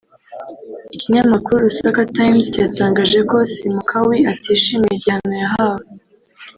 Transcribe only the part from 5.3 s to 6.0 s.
yahawe